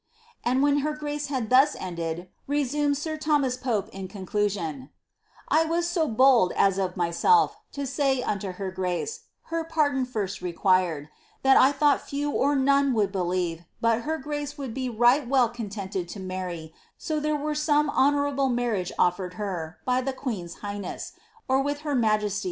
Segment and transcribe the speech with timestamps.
[0.01, 0.03] *^
[0.43, 4.89] And when her grace had thus ended," resumes sir Thomas Pope, in conclu sion, ^
[5.47, 10.41] I was so bold, as of myself, to say unto her grace, her putkm iirst
[10.41, 11.09] required,
[11.43, 15.49] that I thought few or none would believe but her gnca would be right well
[15.49, 21.11] contented to marry, so there were some AonoMraUf nuariage offered her, by the queen's highness,
[21.47, 22.39] or with her majesty?!